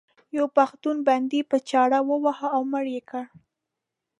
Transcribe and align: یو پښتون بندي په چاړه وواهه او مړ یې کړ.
یو 0.37 0.45
پښتون 0.57 0.97
بندي 1.07 1.41
په 1.49 1.57
چاړه 1.69 1.99
وواهه 2.09 2.47
او 2.55 2.61
مړ 2.71 2.85
یې 2.95 3.01
کړ. 3.09 3.23